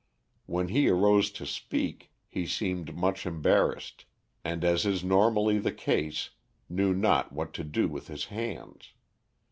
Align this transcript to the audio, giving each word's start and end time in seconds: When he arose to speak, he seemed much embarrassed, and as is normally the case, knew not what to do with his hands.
When 0.47 0.69
he 0.69 0.89
arose 0.89 1.29
to 1.33 1.45
speak, 1.45 2.11
he 2.27 2.47
seemed 2.47 2.95
much 2.97 3.27
embarrassed, 3.27 4.05
and 4.43 4.63
as 4.65 4.83
is 4.83 5.03
normally 5.03 5.59
the 5.59 5.71
case, 5.71 6.31
knew 6.67 6.91
not 6.91 7.31
what 7.31 7.53
to 7.53 7.63
do 7.63 7.87
with 7.87 8.07
his 8.07 8.25
hands. 8.25 8.93